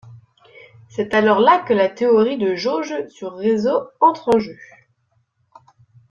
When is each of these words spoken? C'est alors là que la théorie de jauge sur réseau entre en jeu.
C'est 0.89 1.13
alors 1.13 1.39
là 1.39 1.59
que 1.59 1.75
la 1.75 1.87
théorie 1.87 2.39
de 2.39 2.55
jauge 2.55 3.07
sur 3.09 3.35
réseau 3.35 3.87
entre 3.99 4.35
en 4.35 4.39
jeu. 4.39 4.57